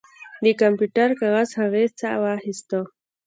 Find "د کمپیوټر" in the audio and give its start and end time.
0.43-1.09